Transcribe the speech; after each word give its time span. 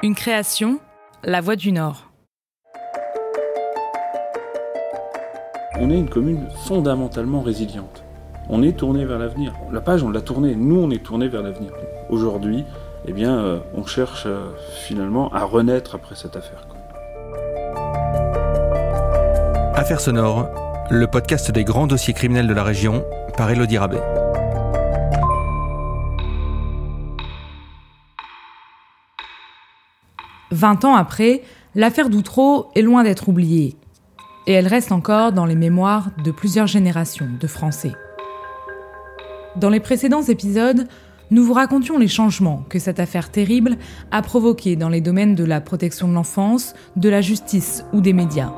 Une 0.00 0.14
création, 0.14 0.78
La 1.24 1.40
Voix 1.40 1.56
du 1.56 1.72
Nord. 1.72 2.12
On 5.80 5.90
est 5.90 5.98
une 5.98 6.08
commune 6.08 6.46
fondamentalement 6.66 7.40
résiliente. 7.40 8.04
On 8.48 8.62
est 8.62 8.76
tourné 8.76 9.04
vers 9.04 9.18
l'avenir. 9.18 9.54
La 9.72 9.80
page, 9.80 10.04
on 10.04 10.10
l'a 10.10 10.20
tournée. 10.20 10.54
Nous, 10.54 10.80
on 10.80 10.90
est 10.92 11.02
tourné 11.02 11.26
vers 11.26 11.42
l'avenir. 11.42 11.72
Aujourd'hui, 12.10 12.64
eh 13.08 13.12
bien, 13.12 13.38
euh, 13.38 13.58
on 13.74 13.84
cherche 13.84 14.22
euh, 14.26 14.50
finalement 14.86 15.32
à 15.32 15.42
renaître 15.42 15.96
après 15.96 16.14
cette 16.14 16.36
affaire. 16.36 16.68
Affaire 19.74 20.00
sonore, 20.00 20.46
le 20.90 21.08
podcast 21.08 21.50
des 21.50 21.64
grands 21.64 21.88
dossiers 21.88 22.14
criminels 22.14 22.46
de 22.46 22.54
la 22.54 22.62
région 22.62 23.04
par 23.36 23.50
Elodie 23.50 23.78
Rabet. 23.78 24.17
Vingt 30.50 30.84
ans 30.84 30.94
après, 30.94 31.42
l'affaire 31.74 32.08
d'Outreau 32.08 32.68
est 32.74 32.82
loin 32.82 33.04
d'être 33.04 33.28
oubliée. 33.28 33.76
Et 34.46 34.52
elle 34.52 34.66
reste 34.66 34.92
encore 34.92 35.32
dans 35.32 35.44
les 35.44 35.56
mémoires 35.56 36.10
de 36.24 36.30
plusieurs 36.30 36.66
générations 36.66 37.28
de 37.38 37.46
Français. 37.46 37.92
Dans 39.56 39.68
les 39.68 39.80
précédents 39.80 40.22
épisodes, 40.22 40.88
nous 41.30 41.44
vous 41.44 41.52
racontions 41.52 41.98
les 41.98 42.08
changements 42.08 42.64
que 42.70 42.78
cette 42.78 43.00
affaire 43.00 43.30
terrible 43.30 43.76
a 44.10 44.22
provoqués 44.22 44.76
dans 44.76 44.88
les 44.88 45.02
domaines 45.02 45.34
de 45.34 45.44
la 45.44 45.60
protection 45.60 46.08
de 46.08 46.14
l'enfance, 46.14 46.74
de 46.96 47.10
la 47.10 47.20
justice 47.20 47.84
ou 47.92 48.00
des 48.00 48.14
médias. 48.14 48.52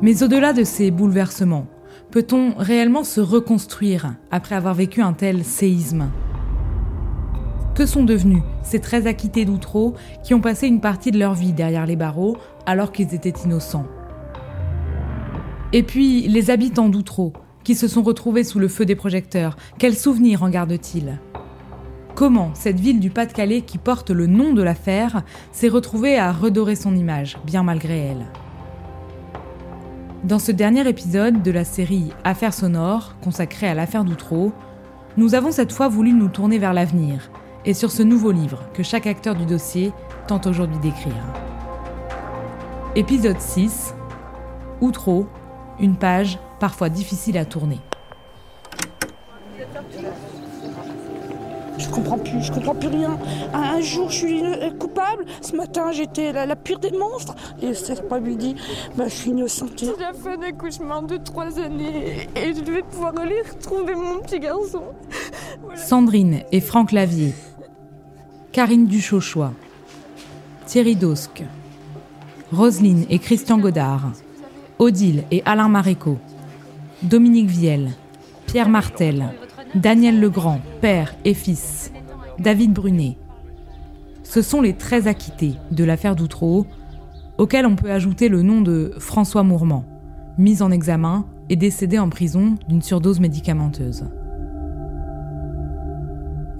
Mais 0.00 0.22
au-delà 0.22 0.54
de 0.54 0.64
ces 0.64 0.90
bouleversements, 0.90 1.66
peut-on 2.10 2.54
réellement 2.56 3.04
se 3.04 3.20
reconstruire 3.20 4.14
après 4.30 4.54
avoir 4.54 4.72
vécu 4.72 5.02
un 5.02 5.12
tel 5.12 5.44
séisme? 5.44 6.08
Que 7.74 7.86
sont 7.86 8.04
devenus 8.04 8.42
ces 8.62 8.80
très 8.80 9.08
acquittés 9.08 9.44
d'Outreau 9.44 9.94
qui 10.22 10.32
ont 10.32 10.40
passé 10.40 10.68
une 10.68 10.80
partie 10.80 11.10
de 11.10 11.18
leur 11.18 11.34
vie 11.34 11.52
derrière 11.52 11.86
les 11.86 11.96
barreaux 11.96 12.36
alors 12.66 12.92
qu'ils 12.92 13.14
étaient 13.14 13.34
innocents? 13.44 13.86
Et 15.72 15.82
puis 15.82 16.28
les 16.28 16.50
habitants 16.50 16.88
d'Outreau 16.88 17.32
qui 17.64 17.74
se 17.74 17.88
sont 17.88 18.02
retrouvés 18.02 18.44
sous 18.44 18.60
le 18.60 18.68
feu 18.68 18.84
des 18.84 18.94
projecteurs, 18.94 19.56
quels 19.76 19.96
souvenirs 19.96 20.44
en 20.44 20.50
gardent-ils? 20.50 21.18
Comment 22.14 22.54
cette 22.54 22.78
ville 22.78 23.00
du 23.00 23.10
Pas-de-Calais 23.10 23.62
qui 23.62 23.78
porte 23.78 24.10
le 24.10 24.28
nom 24.28 24.52
de 24.52 24.62
l'affaire 24.62 25.24
s'est 25.50 25.68
retrouvée 25.68 26.16
à 26.16 26.30
redorer 26.30 26.76
son 26.76 26.94
image, 26.94 27.38
bien 27.44 27.64
malgré 27.64 27.98
elle? 27.98 28.26
Dans 30.22 30.38
ce 30.38 30.52
dernier 30.52 30.88
épisode 30.88 31.42
de 31.42 31.50
la 31.50 31.64
série 31.64 32.12
Affaires 32.22 32.54
sonores, 32.54 33.16
consacrée 33.20 33.66
à 33.66 33.74
l'affaire 33.74 34.04
d'Outreau, 34.04 34.52
nous 35.16 35.34
avons 35.34 35.50
cette 35.50 35.72
fois 35.72 35.88
voulu 35.88 36.12
nous 36.12 36.28
tourner 36.28 36.58
vers 36.58 36.72
l'avenir 36.72 37.30
et 37.64 37.74
sur 37.74 37.90
ce 37.90 38.02
nouveau 38.02 38.32
livre 38.32 38.60
que 38.74 38.82
chaque 38.82 39.06
acteur 39.06 39.34
du 39.34 39.46
dossier 39.46 39.92
tente 40.26 40.46
aujourd'hui 40.46 40.78
d'écrire. 40.78 41.24
Épisode 42.96 43.40
6 43.40 43.94
Outreau, 44.80 45.26
une 45.80 45.96
page 45.96 46.38
parfois 46.60 46.88
difficile 46.88 47.38
à 47.38 47.44
tourner. 47.44 47.78
Je 51.76 51.88
comprends 51.88 52.18
plus, 52.18 52.42
je 52.42 52.52
comprends 52.52 52.74
plus 52.74 52.88
rien. 52.88 53.18
Un, 53.52 53.80
jour, 53.80 54.08
je 54.08 54.16
suis 54.16 54.42
coupable. 54.78 55.24
Ce 55.40 55.56
matin, 55.56 55.90
j'étais 55.90 56.32
la, 56.32 56.54
pire 56.54 56.78
des 56.78 56.92
monstres. 56.92 57.34
Et 57.60 57.74
cet 57.74 58.00
après-midi, 58.00 58.54
bah, 58.96 59.04
je 59.08 59.14
suis 59.14 59.30
innocente. 59.30 59.72
J'ai 59.76 59.86
fait 59.86 60.36
un 60.36 60.42
accouchement 60.42 61.02
de 61.02 61.16
trois 61.16 61.58
années 61.58 62.28
et 62.36 62.54
je 62.54 62.70
vais 62.70 62.82
pouvoir 62.82 63.18
aller 63.18 63.42
retrouver 63.42 63.94
mon 63.94 64.20
petit 64.20 64.38
garçon. 64.38 64.82
Sandrine 65.74 66.42
et 66.52 66.60
Franck 66.60 66.92
Lavier. 66.92 67.34
Karine 68.54 68.86
Duchauchois. 68.86 69.52
Thierry 70.64 70.94
Dosque. 70.94 71.42
Roselyne 72.52 73.04
et 73.10 73.18
Christian 73.18 73.58
Godard. 73.58 74.12
Odile 74.78 75.24
et 75.32 75.42
Alain 75.44 75.68
Maréco. 75.68 76.18
Dominique 77.02 77.48
Viel. 77.48 77.90
Pierre 78.46 78.68
Martel. 78.68 79.30
Daniel 79.74 80.20
Legrand, 80.20 80.60
père 80.80 81.16
et 81.24 81.34
fils, 81.34 81.90
David 82.38 82.72
Brunet. 82.72 83.16
Ce 84.22 84.40
sont 84.40 84.60
les 84.60 84.74
très 84.74 85.08
acquittés 85.08 85.54
de 85.72 85.82
l'affaire 85.82 86.14
d'Outreau, 86.14 86.64
auxquels 87.38 87.66
on 87.66 87.74
peut 87.74 87.90
ajouter 87.90 88.28
le 88.28 88.42
nom 88.42 88.60
de 88.60 88.92
François 89.00 89.42
Mourmand, 89.42 89.84
mis 90.38 90.62
en 90.62 90.70
examen 90.70 91.26
et 91.48 91.56
décédé 91.56 91.98
en 91.98 92.08
prison 92.08 92.54
d'une 92.68 92.82
surdose 92.82 93.18
médicamenteuse. 93.18 94.04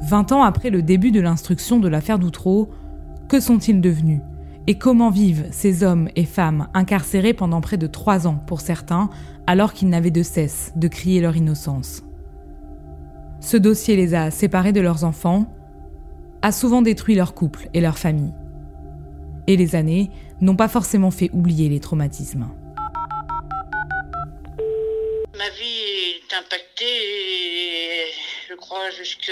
Vingt 0.07 0.33
ans 0.33 0.43
après 0.43 0.69
le 0.69 0.83
début 0.83 1.13
de 1.13 1.21
l'instruction 1.21 1.81
de 1.81 1.89
l'affaire 1.89 2.19
d'Outreau, 2.19 2.69
que 3.27 3.41
sont-ils 3.41 3.81
devenus? 3.81 4.21
Et 4.67 4.77
comment 4.77 5.09
vivent 5.09 5.47
ces 5.51 5.83
hommes 5.83 6.11
et 6.15 6.27
femmes 6.27 6.69
incarcérés 6.75 7.33
pendant 7.33 7.63
près 7.63 7.79
de 7.79 7.87
trois 7.87 8.27
ans 8.27 8.37
pour 8.47 8.61
certains, 8.61 9.09
alors 9.47 9.73
qu'ils 9.73 9.89
n'avaient 9.89 10.11
de 10.11 10.23
cesse 10.23 10.73
de 10.77 10.89
crier 10.89 11.23
leur 11.23 11.37
innocence? 11.37 12.03
Ce 13.41 13.57
dossier 13.57 13.97
les 13.97 14.15
a 14.15 14.31
séparés 14.31 14.73
de 14.73 14.83
leurs 14.83 15.05
enfants, 15.05 15.47
a 16.43 16.53
souvent 16.53 16.83
détruit 16.83 17.15
leur 17.15 17.33
couple 17.33 17.71
et 17.73 17.81
leur 17.81 17.97
famille. 17.97 18.35
Et 19.47 19.57
les 19.57 19.75
années 19.75 20.11
n'ont 20.43 20.57
pas 20.57 20.69
forcément 20.69 21.11
fait 21.11 21.31
oublier 21.33 21.71
les 21.71 21.81
traumatismes. 21.81 22.47
Ma 25.33 25.51
vie 25.59 26.21
est 26.21 26.35
impactée 26.35 26.85
et 26.85 28.05
je 28.49 28.54
crois 28.65 28.91
jusque 28.91 29.31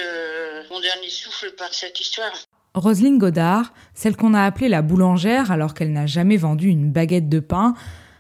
mon 0.70 0.80
dernier 0.80 1.08
souffle 1.08 1.52
par 1.52 1.72
cette 1.72 1.98
histoire. 1.98 2.32
Roselyne 2.74 3.18
Godard, 3.18 3.72
celle 3.94 4.14
qu'on 4.14 4.34
a 4.34 4.44
appelée 4.44 4.68
la 4.68 4.82
boulangère 4.82 5.50
alors 5.50 5.72
qu'elle 5.72 5.92
n'a 5.92 6.06
jamais 6.06 6.36
vendu 6.36 6.68
une 6.68 6.92
baguette 6.92 7.30
de 7.30 7.40
pain, 7.40 7.74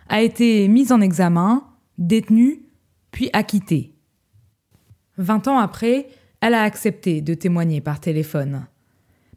a 0.08 0.22
été 0.22 0.68
mise 0.68 0.90
en 0.90 1.02
examen, 1.02 1.66
détenue, 1.98 2.62
puis 3.10 3.28
acquittée. 3.34 3.92
Vingt 5.18 5.46
ans 5.48 5.58
après, 5.58 6.08
elle 6.40 6.54
a 6.54 6.62
accepté 6.62 7.20
de 7.20 7.34
témoigner 7.34 7.82
par 7.82 8.00
téléphone, 8.00 8.66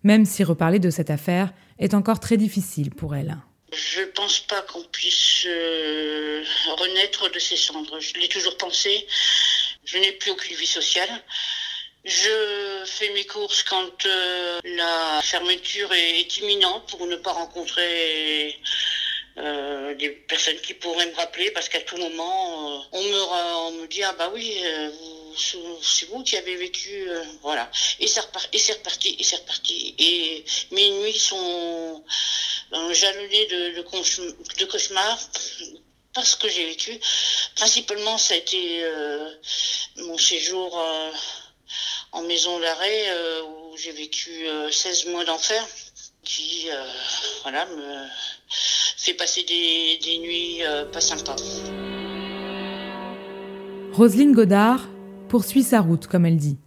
même 0.03 0.25
si 0.25 0.45
reparler 0.45 0.79
de 0.79 0.89
cette 0.89 1.09
affaire 1.09 1.53
est 1.77 1.93
encore 1.93 2.21
très 2.21 2.37
difficile 2.37 2.89
pour 2.91 3.15
elle. 3.15 3.37
Je 3.73 3.99
ne 3.99 4.05
pense 4.05 4.39
pas 4.39 4.61
qu'on 4.61 4.83
puisse 4.93 5.45
euh, 5.45 6.41
renaître 6.77 7.29
de 7.29 7.39
ses 7.39 7.57
cendres. 7.57 7.99
Je 7.99 8.13
l'ai 8.13 8.29
toujours 8.29 8.55
pensé. 8.57 9.05
Je 9.83 9.97
n'ai 9.97 10.13
plus 10.13 10.31
aucune 10.31 10.55
vie 10.55 10.65
sociale. 10.65 11.09
Je 12.05 12.83
fais 12.85 13.09
mes 13.13 13.25
courses 13.25 13.63
quand 13.63 14.05
euh, 14.05 14.59
la 14.63 15.21
fermeture 15.23 15.91
est, 15.91 16.37
imminente 16.37 16.87
pour 16.89 17.07
ne 17.07 17.15
pas 17.15 17.31
rencontrer 17.33 18.59
euh, 19.37 19.95
des 19.95 20.09
personnes 20.09 20.59
qui 20.61 20.75
pourraient 20.75 21.07
me 21.07 21.15
rappeler 21.15 21.51
parce 21.51 21.67
qu'à 21.67 21.81
tout 21.81 21.97
moment, 21.97 22.85
on, 22.91 23.03
me, 23.03 23.21
on 23.67 23.71
me 23.71 23.87
dit 23.87 24.03
ah 24.03 24.13
bah 24.13 24.31
oui, 24.33 24.55
c'est 25.37 26.05
vous 26.07 26.23
qui 26.23 26.37
avez 26.37 26.55
vécu, 26.55 27.09
euh, 27.09 27.23
voilà. 27.41 27.69
Et 27.99 28.07
c'est 28.07 28.21
reparti, 28.21 28.49
et 28.53 29.23
c'est 29.23 29.35
reparti, 29.37 29.95
et 29.97 30.45
mes 30.71 30.89
nuits 30.91 31.19
sont 31.19 32.03
euh, 32.73 32.93
jalonnées 32.93 33.47
de, 33.47 33.81
cauchemars 34.65 35.19
parce 36.13 36.35
que 36.35 36.47
j'ai 36.47 36.65
vécu. 36.65 36.99
Principalement, 37.55 38.17
ça 38.17 38.33
a 38.35 38.37
été 38.37 38.83
euh, 38.83 39.29
mon 39.97 40.17
séjour 40.17 40.81
en 42.15 42.23
maison 42.23 42.59
d'arrêt 42.59 43.03
où 43.43 43.77
j'ai 43.77 43.91
vécu 43.91 44.31
16 44.71 45.07
mois 45.07 45.25
d'enfer 45.25 45.63
qui, 46.23 46.67
voilà, 47.43 47.65
me 47.67 48.05
fait 48.49 49.13
passer 49.13 49.43
des, 49.43 49.99
des 50.03 50.17
nuits 50.19 50.61
pas 50.91 51.01
sympas. 51.01 51.35
Roselyne 53.91 54.33
Godard 54.33 54.87
poursuit 55.29 55.63
sa 55.63 55.81
route, 55.81 56.07
comme 56.07 56.25
elle 56.25 56.37
dit. 56.37 56.57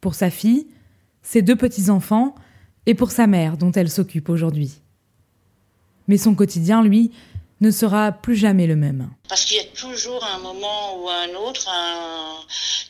Pour 0.00 0.14
sa 0.14 0.30
fille, 0.30 0.66
ses 1.22 1.42
deux 1.42 1.56
petits-enfants, 1.56 2.34
et 2.86 2.94
pour 2.94 3.10
sa 3.10 3.26
mère, 3.26 3.56
dont 3.56 3.72
elle 3.72 3.90
s'occupe 3.90 4.28
aujourd'hui. 4.28 4.80
Mais 6.08 6.16
son 6.16 6.34
quotidien, 6.34 6.82
lui, 6.82 7.12
ne 7.60 7.70
sera 7.70 8.12
plus 8.12 8.36
jamais 8.36 8.66
le 8.66 8.76
même. 8.76 9.10
Parce 9.28 9.44
qu'il 9.44 9.58
y 9.58 9.60
a 9.60 9.64
toujours 9.64 10.24
un 10.24 10.38
moment 10.38 10.96
ou 10.96 11.08
un 11.08 11.34
autre, 11.34 11.68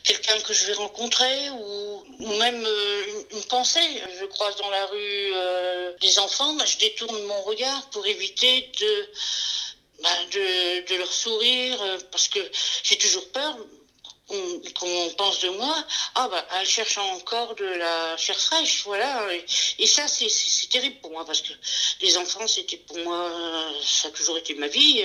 quelqu'un 0.03 0.39
que 0.41 0.53
je 0.53 0.65
vais 0.65 0.73
rencontrer 0.73 1.49
ou, 1.49 2.03
même 2.39 2.63
euh, 2.65 3.03
une, 3.33 3.43
pensée. 3.43 3.79
Je 4.19 4.25
croise 4.25 4.55
dans 4.57 4.69
la 4.69 4.85
rue 4.85 5.33
euh, 5.35 5.91
des 6.01 6.19
enfants, 6.19 6.55
je 6.65 6.77
détourne 6.77 7.21
mon 7.23 7.41
regard 7.41 7.89
pour 7.89 8.05
éviter 8.05 8.71
de, 8.79 9.09
bah, 10.01 10.09
leur 10.97 11.11
sourire 11.11 11.81
euh, 11.81 11.97
parce 12.11 12.27
que 12.27 12.39
j'ai 12.83 12.97
toujours 12.97 13.29
peur 13.31 13.57
qu'on 14.79 15.09
pense 15.17 15.39
de 15.41 15.49
moi, 15.49 15.75
ah 16.15 16.27
bah 16.29 16.45
elle 16.59 16.65
cherche 16.65 16.97
encore 16.97 17.55
de 17.55 17.65
la 17.65 18.17
chair 18.17 18.39
fraîche, 18.39 18.83
voilà. 18.85 19.27
Et, 19.79 19.87
ça 19.87 20.07
c'est 20.07 20.69
terrible 20.69 20.97
pour 21.01 21.11
moi 21.11 21.25
parce 21.25 21.41
que 21.41 21.53
les 22.01 22.17
enfants 22.17 22.47
c'était 22.47 22.77
pour 22.77 22.97
moi, 22.99 23.29
ça 23.83 24.07
a 24.07 24.11
toujours 24.11 24.37
été 24.37 24.53
ma 24.55 24.67
vie. 24.67 25.03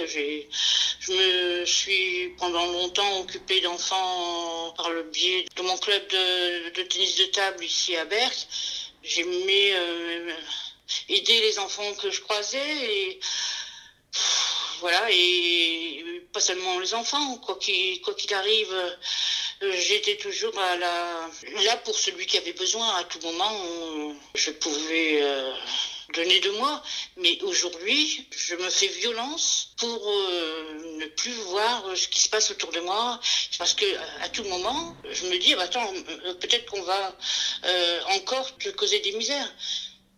Je 1.01 1.13
me 1.13 1.65
suis 1.65 2.35
pendant 2.39 2.67
longtemps 2.67 3.21
occupée 3.21 3.61
d'enfants 3.61 4.73
par 4.77 4.91
le 4.91 5.03
biais 5.05 5.47
de 5.57 5.63
mon 5.63 5.77
club 5.79 6.07
de, 6.09 6.83
tennis 6.83 7.17
de 7.17 7.25
table 7.27 7.65
ici 7.65 7.97
à 7.97 8.05
Berck. 8.05 8.37
J'aimais 9.03 9.73
euh, 9.75 10.33
aider 11.09 11.41
les 11.41 11.59
enfants 11.59 11.95
que 11.95 12.11
je 12.11 12.21
croisais 12.21 12.59
et 12.59 13.21
voilà 14.81 15.09
et 15.11 15.96
pas 16.37 16.45
seulement 16.49 16.79
les 16.79 16.93
enfants 16.93 17.29
quoi 17.45 17.57
qu'il 17.65 18.01
qu'il 18.19 18.35
arrive 18.35 18.75
j'étais 19.89 20.17
toujours 20.27 20.55
là 20.55 21.77
pour 21.85 21.97
celui 22.05 22.27
qui 22.27 22.37
avait 22.43 22.59
besoin 22.65 22.89
à 23.01 23.05
tout 23.05 23.21
moment 23.29 23.55
je 24.35 24.51
pouvais 24.51 25.23
donner 26.15 26.41
de 26.41 26.51
moi. 26.51 26.83
Mais 27.17 27.39
aujourd'hui, 27.43 28.27
je 28.31 28.55
me 28.57 28.71
fais 28.71 28.89
violence 28.89 29.73
pour 29.77 30.11
euh, 30.11 30.99
ne 31.01 31.07
plus 31.07 31.33
voir 31.33 31.97
ce 31.97 32.09
qui 32.09 32.21
se 32.21 32.29
passe 32.29 32.51
autour 32.51 32.73
de 32.73 32.81
moi. 32.81 33.21
Parce 33.59 33.75
que 33.75 33.87
à 34.23 34.29
tout 34.29 34.45
moment, 34.45 34.97
je 35.11 35.27
me 35.27 35.39
dis, 35.39 35.55
bah, 35.55 35.63
attends, 35.63 35.93
euh, 35.95 36.35
peut-être 36.35 36.67
qu'on 36.71 36.83
va 36.83 37.17
euh, 37.65 38.01
encore 38.17 38.57
te 38.59 38.69
causer 38.71 39.01
des 39.01 39.13
misères. 39.13 39.53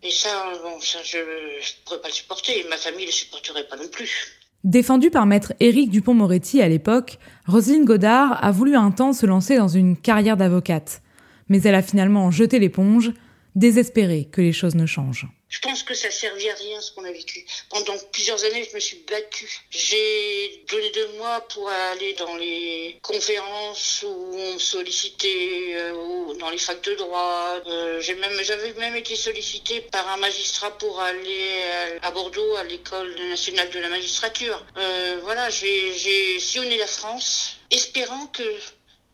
Et 0.03 0.11
ça, 0.11 0.53
bon, 0.63 0.81
ça 0.81 1.03
je 1.03 1.19
ne 1.19 1.85
pourrais 1.85 2.01
pas 2.01 2.09
le 2.09 2.15
supporter. 2.15 2.65
Ma 2.65 2.77
famille 2.77 3.07
ne 3.07 3.11
le 3.11 3.13
supporterait 3.13 3.67
pas 3.67 3.77
non 3.77 3.89
plus. 3.89 4.38
Défendue 4.65 5.11
par 5.11 5.25
maître 5.25 5.53
Éric 5.61 5.91
Dupont-Moretti 5.91 6.61
à 6.61 6.69
l'époque, 6.69 7.19
Roselyne 7.47 7.85
Godard 7.85 8.45
a 8.45 8.51
voulu 8.51 8.75
un 8.75 8.91
temps 8.91 9.13
se 9.13 9.25
lancer 9.25 9.57
dans 9.57 9.69
une 9.69 9.97
carrière 9.97 10.37
d'avocate. 10.37 11.01
Mais 11.49 11.63
elle 11.63 11.77
a 11.77 11.83
finalement 11.83 12.31
jeté 12.33 12.59
l'éponge, 12.59 13.13
désespérée 13.55 14.25
que 14.25 14.41
les 14.41 14.53
choses 14.53 14.75
ne 14.75 14.85
changent. 14.85 15.29
Je 15.49 15.61
pense 15.61 15.83
que 15.83 15.95
ça 15.95 16.11
servait 16.11 16.51
à 16.51 16.55
rien 16.55 16.81
ce 16.81 16.93
qu'on 16.93 17.05
a 17.05 17.11
vécu. 17.11 17.47
Pendant 17.71 17.97
plusieurs 18.13 18.45
années, 18.45 18.69
je 18.69 18.75
me 18.75 18.81
suis 18.81 18.99
battue. 19.09 19.51
J'ai 19.71 20.65
donné 20.69 20.91
de 20.91 21.07
moi 21.17 21.41
pour 21.49 21.71
aller 21.71 22.13
dans 22.15 22.37
les 22.37 22.99
conférences 23.03 24.05
où 24.07 24.35
on 24.35 24.55
me 24.55 24.59
sollicitait, 24.59 25.73
euh, 25.75 26.35
dans 26.35 26.51
les 26.51 26.59
facs 26.59 26.83
de 26.83 26.95
droit. 26.97 27.61
Euh, 27.67 28.03
même, 28.17 28.43
j'avais 28.43 28.75
même 28.75 28.97
été 28.97 29.17
sollicité 29.17 29.81
par 29.81 30.07
un 30.09 30.19
magistrat 30.19 30.77
pour 30.77 31.01
aller 31.01 31.63
à, 32.03 32.11
Bordeaux 32.11 32.57
à 32.57 32.65
l'école 32.65 33.15
nationale 33.31 33.71
de 33.71 33.79
la 33.79 33.89
magistrature. 33.89 34.65
Euh, 34.77 35.19
voilà, 35.23 35.49
j'ai 35.49 36.39
sillonné 36.41 36.77
la 36.77 36.87
France, 36.87 37.57
espérant 37.71 38.27
que 38.27 38.43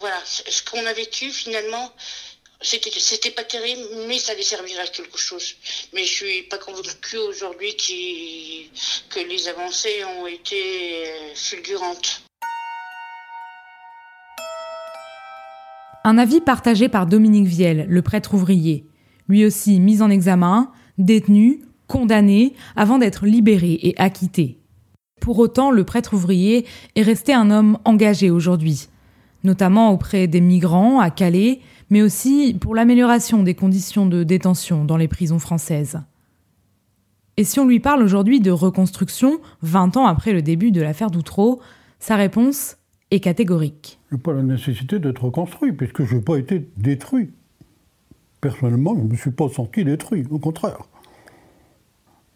voilà, 0.01 0.21
ce 0.27 0.63
qu'on 0.65 0.85
a 0.85 0.93
vécu 0.93 1.31
finalement, 1.31 1.93
c'était 2.64 3.31
pas 3.31 3.44
terrible, 3.44 3.82
mais 4.08 4.19
ça 4.19 4.32
allait 4.32 4.43
servir 4.43 4.81
à 4.81 4.87
quelque 4.87 5.19
chose. 5.19 5.55
Mais 5.93 6.05
je 6.05 6.12
suis 6.12 6.43
pas 6.44 6.58
convaincue 6.58 7.19
aujourd'hui 7.19 7.76
que 7.76 9.20
les 9.28 9.49
avancées 9.49 10.05
ont 10.19 10.26
été 10.26 11.05
fulgurantes. 11.34 12.22
Un 16.06 16.19
avis 16.19 16.40
partagé 16.40 16.88
par 16.88 17.06
Dominique 17.06 17.46
Viel, 17.46 17.87
le 17.88 18.02
prêtre 18.02 18.34
ouvrier, 18.34 18.84
lui 19.28 19.44
aussi 19.46 19.81
mis 19.81 20.02
en 20.02 20.11
examen, 20.11 20.70
détenu, 20.99 21.64
condamné, 21.87 22.55
avant 22.76 22.99
d'être 22.99 23.26
libéré 23.26 23.78
et 23.82 23.94
acquitté. 23.99 24.58
Pour 25.20 25.38
autant, 25.38 25.70
le 25.70 25.84
prêtre 25.84 26.12
ouvrier 26.12 26.66
est 26.94 27.02
resté 27.02 27.32
un 27.32 27.50
homme 27.50 27.78
engagé 27.87 28.28
aujourd'hui, 28.31 28.88
notamment 29.44 29.93
auprès 29.93 30.26
des 30.26 30.43
migrants 30.43 31.00
à 31.00 31.11
Calais, 31.11 31.61
mais 31.91 32.03
aussi 32.03 32.57
pour 32.61 32.75
l'amélioration 32.75 33.43
des 33.43 33.55
conditions 33.55 34.07
de 34.07 34.23
détention 34.23 34.85
dans 34.85 34.97
les 34.97 35.09
prisons 35.09 35.39
françaises. 35.39 36.01
Et 37.37 37.45
si 37.45 37.59
on 37.59 37.67
lui 37.67 37.81
parle 37.81 38.03
aujourd'hui 38.03 38.41
de 38.41 38.51
reconstruction, 38.51 39.41
20 39.63 39.97
ans 39.97 40.07
après 40.07 40.33
le 40.33 40.43
début 40.43 40.71
de 40.71 40.81
l'affaire 40.81 41.11
Doutreau, 41.11 41.61
sa 41.99 42.17
réponse 42.17 42.77
est 43.11 43.21
catégorique. 43.21 43.99
Il 44.11 44.15
n'y 44.15 44.21
a 44.21 44.23
pas 44.23 44.33
la 44.33 44.43
nécessité 44.43 44.99
d'être 44.99 45.25
reconstruit, 45.25 45.73
puisque 45.73 46.05
je 46.05 46.17
n'ai 46.17 46.23
pas 46.23 46.37
été 46.37 46.69
détruit. 46.77 47.33
Personnellement, 48.41 48.95
je 48.95 49.01
ne 49.01 49.09
me 49.09 49.17
suis 49.17 49.31
pas 49.31 49.49
senti 49.49 49.85
détruit, 49.85 50.27
au 50.31 50.39
contraire. 50.39 50.79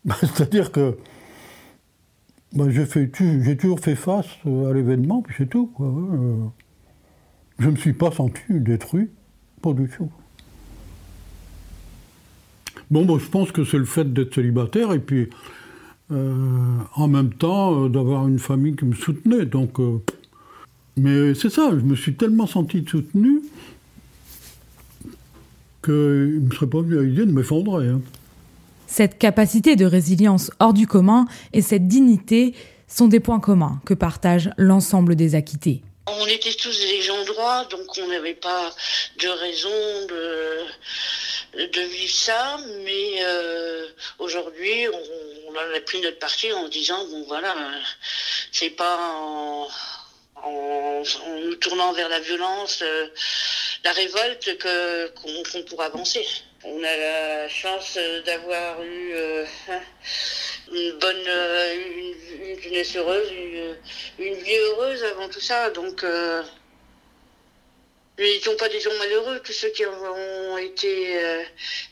C'est-à-dire 0.21 0.73
que 0.73 0.99
bah, 2.55 2.65
j'ai 2.71 3.56
toujours 3.56 3.81
fait 3.81 3.95
face 3.95 4.27
à 4.47 4.73
l'événement, 4.73 5.23
puis 5.23 5.35
c'est 5.39 5.49
tout. 5.49 5.71
Je 7.59 7.67
ne 7.67 7.73
me 7.73 7.77
suis 7.77 7.93
pas 7.93 8.11
senti 8.11 8.41
détruit. 8.49 9.11
Pas 9.62 9.72
du 9.72 9.88
tout. 9.88 10.10
Bon, 12.90 13.05
bon, 13.05 13.19
je 13.19 13.28
pense 13.28 13.52
que 13.52 13.64
c'est 13.64 13.78
le 13.78 13.84
fait 13.84 14.12
d'être 14.12 14.34
célibataire 14.34 14.93
et 14.93 14.99
puis 14.99 15.28
euh, 16.10 16.78
en 16.94 17.06
même 17.06 17.34
temps 17.34 17.84
euh, 17.84 17.88
d'avoir 17.88 18.26
une 18.26 18.38
famille 18.38 18.76
qui 18.76 18.87
me 18.87 18.94
soutenait. 18.94 19.44
Donc, 19.44 19.78
euh, 19.78 20.00
mais 20.96 21.34
c'est 21.34 21.50
ça, 21.50 21.70
je 21.70 21.84
me 21.84 21.94
suis 21.94 22.14
tellement 22.14 22.46
senti 22.46 22.84
soutenu 22.87 23.43
qu'il 25.84 25.94
ne 25.94 26.40
me 26.40 26.50
serait 26.50 26.66
pas 26.66 26.81
venu 26.81 26.99
à 26.99 27.02
l'idée 27.02 27.26
de 27.26 27.32
m'effondrer. 27.32 27.88
Hein. 27.88 28.00
Cette 28.87 29.19
capacité 29.19 29.76
de 29.76 29.84
résilience 29.84 30.50
hors 30.61 30.72
du 30.72 30.87
commun 30.87 31.26
et 31.52 31.61
cette 31.61 31.88
dignité 31.88 32.54
sont 32.87 33.06
des 33.06 33.20
points 33.20 33.38
communs 33.38 33.81
que 33.84 33.93
partagent 33.93 34.50
l'ensemble 34.56 35.14
des 35.14 35.34
acquittés. 35.34 35.82
On 36.10 36.26
était 36.26 36.55
tous 36.55 36.78
des 36.78 37.02
gens 37.02 37.22
droits, 37.25 37.64
donc 37.66 37.87
on 37.99 38.06
n'avait 38.06 38.34
pas 38.34 38.75
de 39.16 39.28
raison 39.28 40.06
de, 40.06 40.64
de 41.55 41.81
vivre 41.81 42.14
ça, 42.14 42.58
mais 42.84 43.19
euh, 43.20 43.87
aujourd'hui, 44.19 44.88
on, 44.88 45.55
a 45.55 45.81
pris 45.81 46.00
notre 46.00 46.19
parti 46.19 46.52
en 46.52 46.69
disant, 46.69 47.05
bon 47.06 47.25
voilà, 47.26 47.55
c'est 48.52 48.70
pas 48.70 48.96
en, 48.96 49.69
nous 51.43 51.55
tournant 51.56 51.93
vers 51.93 52.08
la 52.08 52.20
violence, 52.20 52.81
euh, 52.82 53.08
la 53.84 53.93
révolte 53.93 54.56
que 54.58 55.08
qu'on 55.08 55.62
pourra 55.62 55.87
avancer. 55.87 56.26
On 56.64 56.82
a 56.82 56.96
la 56.96 57.49
chance 57.49 57.99
d'avoir 58.25 58.82
eu 58.82 59.12
euh, 59.14 59.44
une 60.73 60.99
bonne, 60.99 61.17
euh, 61.26 61.75
une, 62.50 62.61
jeunesse 62.61 62.97
heureuse, 62.97 63.29
une, 64.19 64.35
vie 64.35 64.56
heureuse 64.56 65.03
avant 65.05 65.29
tout 65.29 65.41
ça. 65.41 65.70
Donc, 65.70 66.05
euh, 66.05 66.43
n'étions 68.19 68.56
pas 68.59 68.69
des 68.69 68.81
gens 68.81 68.91
malheureux, 68.99 69.41
tous 69.44 69.53
ceux 69.53 69.70
qui 69.70 69.85
ont 69.87 70.59
été 70.59 71.17
euh, 71.17 71.43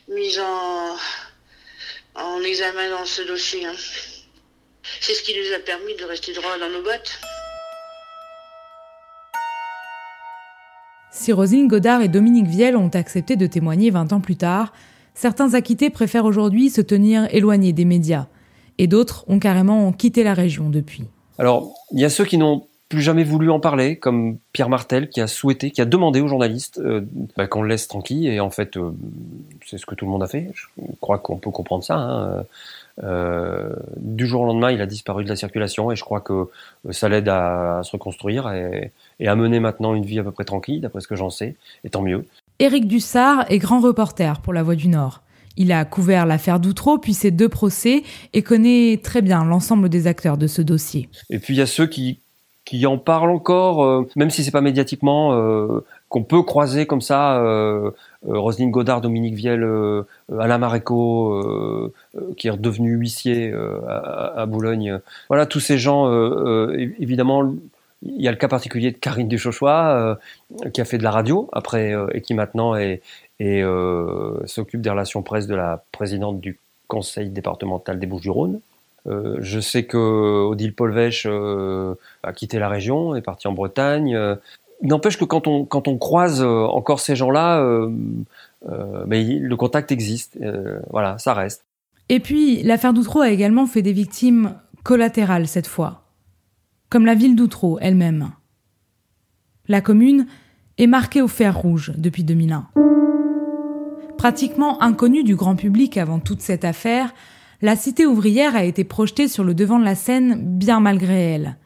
mis 0.08 0.38
en, 0.38 0.96
en 2.14 2.43
examen 2.43 2.90
dans 2.90 3.05
ce 3.05 3.23
dossier. 3.23 3.64
Hein. 3.67 3.75
C'est 5.00 5.14
ce 5.14 5.22
qui 5.22 5.34
nous 5.34 5.55
a 5.55 5.58
permis 5.58 5.94
de 5.96 6.05
rester 6.05 6.32
droit 6.32 6.58
dans 6.58 6.69
nos 6.69 6.82
bottes. 6.82 7.19
Si 11.11 11.32
Rosine 11.32 11.67
Godard 11.67 12.02
et 12.02 12.08
Dominique 12.08 12.46
Viel 12.46 12.76
ont 12.76 12.90
accepté 12.90 13.37
de 13.37 13.46
témoigner 13.46 13.90
20 13.90 14.12
ans 14.12 14.20
plus 14.20 14.37
tard, 14.37 14.72
certains 15.14 15.55
acquittés 15.55 15.88
préfèrent 15.88 16.26
aujourd'hui 16.26 16.69
se 16.69 16.82
tenir 16.82 17.26
éloignés 17.34 17.72
des 17.72 17.86
médias 17.86 18.27
et 18.78 18.86
d'autres 18.86 19.24
ont 19.28 19.38
carrément 19.38 19.92
quitté 19.92 20.22
la 20.24 20.34
région 20.34 20.70
depuis. 20.70 21.04
Alors, 21.38 21.72
il 21.92 22.00
y 22.00 22.04
a 22.04 22.10
ceux 22.10 22.24
qui 22.24 22.38
n'ont 22.38 22.66
plus 22.88 23.02
jamais 23.02 23.24
voulu 23.24 23.50
en 23.50 23.58
parler, 23.58 23.96
comme 23.96 24.38
Pierre 24.52 24.68
Martel, 24.68 25.08
qui 25.08 25.20
a 25.20 25.26
souhaité, 25.26 25.70
qui 25.70 25.80
a 25.80 25.84
demandé 25.84 26.20
aux 26.20 26.28
journalistes 26.28 26.78
euh, 26.78 27.00
bah, 27.36 27.48
qu'on 27.48 27.62
le 27.62 27.68
laisse 27.68 27.88
tranquille, 27.88 28.28
et 28.28 28.38
en 28.38 28.50
fait, 28.50 28.76
euh, 28.76 28.92
c'est 29.64 29.78
ce 29.78 29.86
que 29.86 29.96
tout 29.96 30.04
le 30.04 30.10
monde 30.12 30.22
a 30.22 30.28
fait. 30.28 30.50
Je 30.54 30.66
crois 31.00 31.18
qu'on 31.18 31.36
peut 31.36 31.50
comprendre 31.50 31.82
ça. 31.82 31.96
Hein. 31.96 32.44
Euh, 33.02 33.74
du 33.96 34.26
jour 34.26 34.42
au 34.42 34.46
lendemain, 34.46 34.70
il 34.70 34.80
a 34.80 34.86
disparu 34.86 35.24
de 35.24 35.28
la 35.28 35.36
circulation, 35.36 35.90
et 35.90 35.96
je 35.96 36.04
crois 36.04 36.20
que 36.20 36.48
ça 36.90 37.08
l'aide 37.08 37.28
à, 37.28 37.80
se 37.82 37.90
reconstruire 37.90 38.50
et, 38.52 38.92
et, 39.18 39.26
à 39.26 39.34
mener 39.34 39.58
maintenant 39.58 39.94
une 39.94 40.04
vie 40.04 40.20
à 40.20 40.22
peu 40.22 40.30
près 40.30 40.44
tranquille, 40.44 40.80
d'après 40.80 41.00
ce 41.00 41.08
que 41.08 41.16
j'en 41.16 41.30
sais, 41.30 41.56
et 41.82 41.90
tant 41.90 42.02
mieux. 42.02 42.24
Éric 42.60 42.86
Dussard 42.86 43.50
est 43.50 43.58
grand 43.58 43.80
reporter 43.80 44.40
pour 44.40 44.52
La 44.52 44.62
Voix 44.62 44.76
du 44.76 44.88
Nord. 44.88 45.22
Il 45.56 45.72
a 45.72 45.84
couvert 45.84 46.27
l'affaire 46.27 46.60
Doutreau, 46.60 46.98
puis 46.98 47.15
ses 47.15 47.31
deux 47.31 47.48
procès, 47.48 48.03
et 48.32 48.43
connaît 48.43 49.01
très 49.03 49.22
bien 49.22 49.44
l'ensemble 49.44 49.89
des 49.89 50.06
acteurs 50.06 50.36
de 50.36 50.46
ce 50.46 50.63
dossier. 50.63 51.08
Et 51.31 51.39
puis 51.39 51.55
il 51.55 51.58
y 51.58 51.63
a 51.63 51.67
ceux 51.67 51.86
qui, 51.86 52.19
qui 52.67 52.84
en 52.84 52.98
parlent 52.98 53.31
encore, 53.31 53.82
euh, 53.84 54.06
même 54.17 54.29
si 54.29 54.44
c'est 54.44 54.51
pas 54.51 54.60
médiatiquement, 54.60 55.32
euh, 55.32 55.84
qu'on 56.08 56.25
peut 56.25 56.43
croiser 56.43 56.84
comme 56.84 57.01
ça, 57.01 57.39
euh, 57.39 57.91
euh 58.29 58.39
Roselyne 58.39 58.72
Godard, 58.72 59.01
Dominique 59.01 59.34
Viel, 59.34 59.65
Alain 60.36 60.58
Maréco, 60.58 61.93
qui 62.36 62.48
est 62.48 62.51
redevenu 62.51 62.94
huissier 62.94 63.55
à, 63.89 64.46
Boulogne. 64.46 64.98
Voilà, 65.29 65.46
tous 65.46 65.60
ces 65.60 65.79
gens, 65.79 66.10
évidemment, 66.98 67.53
il 68.17 68.22
y 68.22 68.29
a 68.29 68.31
le 68.31 68.36
cas 68.36 68.48
particulier 68.48 68.93
de 68.93 68.96
Karine 68.96 69.29
Duchochois, 69.29 70.19
qui 70.72 70.81
a 70.81 70.84
fait 70.84 70.98
de 70.98 71.03
la 71.03 71.10
radio 71.10 71.48
après 71.53 71.94
et 72.13 72.20
qui 72.20 72.34
maintenant 72.34 72.77
est, 72.77 73.03
euh, 73.41 74.39
s'occupe 74.46 74.81
des 74.81 74.91
relations 74.91 75.22
presse 75.22 75.46
de 75.46 75.55
la 75.55 75.82
présidente 75.93 76.41
du 76.41 76.58
conseil 76.89 77.31
départemental 77.31 77.98
des 77.98 78.06
Bouches-du-Rhône. 78.06 78.60
Euh, 79.06 79.36
je 79.41 79.60
sais 79.60 79.84
que 79.84 80.46
Odile 80.46 80.75
Polvèche 80.75 81.27
euh, 81.29 81.94
a 82.22 82.32
quitté 82.32 82.58
la 82.58 82.69
région, 82.69 83.15
est 83.15 83.22
parti 83.22 83.46
en 83.46 83.53
Bretagne. 83.53 84.19
N'empêche 84.82 85.19
que 85.19 85.25
quand 85.25 85.46
on, 85.46 85.65
quand 85.65 85.89
on 85.89 85.96
croise 85.98 86.43
encore 86.43 87.01
ces 87.01 87.17
gens-là, 87.17 87.89
mais 89.06 89.25
le 89.25 89.56
contact 89.56 89.91
existe. 89.91 90.39
voilà, 90.91 91.19
ça 91.19 91.34
reste. 91.34 91.65
Et 92.08 92.20
puis, 92.20 92.63
l'affaire 92.63 92.93
Doutreau 92.93 93.20
a 93.20 93.31
également 93.31 93.67
fait 93.67 93.82
des 93.82 93.93
victimes 93.93 94.55
collatérales 94.84 95.48
cette 95.48 95.67
fois, 95.67 96.03
comme 96.90 97.06
la 97.06 97.14
ville 97.14 97.36
d'Outreau 97.36 97.78
elle-même. 97.81 98.31
La 99.69 99.81
commune 99.81 100.26
est 100.78 100.86
marquée 100.86 101.22
au 101.22 101.28
fer 101.28 101.56
rouge 101.56 101.93
depuis 101.96 102.24
2001. 102.24 102.69
Pratiquement 104.19 104.82
inconnue 104.82 105.24
du 105.24 105.36
grand 105.36 105.56
public 105.56 105.96
avant 105.96 106.20
toute 106.20 106.40
cette 106.40 106.64
affaire, 106.64 107.12
la 107.62 107.76
cité 107.76 108.06
ouvrière 108.06 108.55
a 108.56 108.64
été 108.64 108.84
projetée 108.84 109.28
sur 109.28 109.44
le 109.44 109.55
devant 109.55 109.78
de 109.78 109.84
la 109.84 109.94
scène 109.94 110.58
bien 110.58 110.81
malgré 110.81 111.32
elle, 111.32 111.56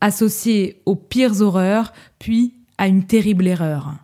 associée 0.00 0.82
aux 0.86 0.96
pires 0.96 1.40
horreurs, 1.40 1.92
puis 2.18 2.54
à 2.78 2.88
une 2.88 3.04
terrible 3.04 3.46
erreur. 3.46 3.94